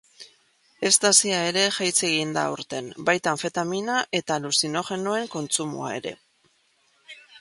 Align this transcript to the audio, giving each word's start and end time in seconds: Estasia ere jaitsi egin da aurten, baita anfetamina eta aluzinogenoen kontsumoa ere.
Estasia 0.87 1.41
ere 1.49 1.65
jaitsi 1.75 2.07
egin 2.07 2.31
da 2.37 2.45
aurten, 2.53 2.87
baita 3.09 3.33
anfetamina 3.37 3.99
eta 4.21 4.39
aluzinogenoen 4.41 5.29
kontsumoa 5.35 5.93
ere. 6.01 6.15